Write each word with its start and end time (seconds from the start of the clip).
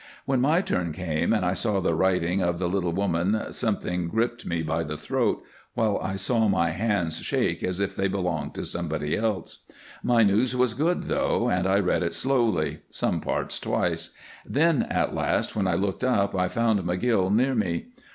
When 0.25 0.41
my 0.41 0.61
turn 0.61 0.93
came 0.93 1.31
and 1.31 1.45
I 1.45 1.53
saw 1.53 1.79
the 1.79 1.93
writing 1.93 2.41
of 2.41 2.57
the 2.57 2.67
little 2.67 2.91
woman 2.91 3.53
something 3.53 4.07
gripped 4.07 4.47
me 4.47 4.63
by 4.63 4.81
the 4.81 4.97
throat, 4.97 5.43
while 5.75 5.99
I 6.01 6.15
saw 6.15 6.47
my 6.47 6.71
hands 6.71 7.19
shake 7.19 7.63
as 7.63 7.79
if 7.79 7.95
they 7.95 8.07
belonged 8.07 8.55
to 8.55 8.65
somebody 8.65 9.15
else. 9.15 9.59
My 10.01 10.23
news 10.23 10.55
was 10.55 10.73
good, 10.73 11.01
though, 11.03 11.51
and 11.51 11.67
I 11.67 11.77
read 11.77 12.01
it 12.01 12.15
slowly 12.15 12.79
some 12.89 13.21
parts 13.21 13.59
twice 13.59 14.09
then 14.43 14.81
at 14.89 15.13
last 15.13 15.55
when 15.55 15.67
I 15.67 15.75
looked 15.75 16.03
up 16.03 16.33
I 16.33 16.47
found 16.47 16.79
McGill 16.79 17.31
near 17.31 17.53
me. 17.53 17.89